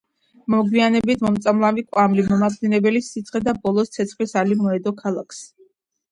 [0.51, 5.43] მოგვიანებით მომწამლავი კვამლი, მომაკვდინებელი სიცხე და ბოლოს– ცეცხლის ალი მოედო ქალაქს.